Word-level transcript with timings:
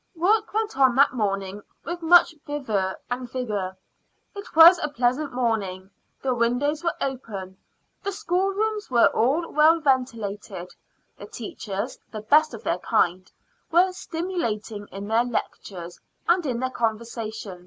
Work 0.15 0.51
went 0.51 0.75
on 0.79 0.95
that 0.95 1.13
morning 1.13 1.61
with 1.83 2.01
much 2.01 2.33
verve 2.47 2.95
and 3.11 3.29
vigor. 3.31 3.77
It 4.35 4.55
was 4.55 4.79
a 4.79 4.89
pleasant 4.89 5.31
morning: 5.31 5.91
the 6.23 6.33
windows 6.33 6.83
were 6.83 6.95
open; 6.99 7.55
the 8.01 8.11
schoolrooms 8.11 8.89
were 8.89 9.09
all 9.13 9.47
well 9.51 9.79
ventilated; 9.79 10.73
the 11.19 11.27
teachers, 11.27 11.99
the 12.11 12.21
best 12.21 12.55
of 12.55 12.63
their 12.63 12.79
kind, 12.79 13.31
were 13.71 13.91
stimulating 13.93 14.87
in 14.87 15.07
their 15.07 15.23
lectures 15.23 15.99
and 16.27 16.47
in 16.47 16.59
their 16.61 16.71
conversation. 16.71 17.59